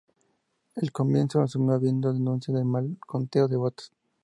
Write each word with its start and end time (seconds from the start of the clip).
Al 0.77 0.91
comienzo, 0.91 1.41
asumió 1.41 1.75
habiendo 1.75 2.11
denuncia 2.11 2.51
de 2.55 2.63
mal 2.63 2.97
conteo 3.05 3.47
de 3.47 3.55
votos. 3.57 3.91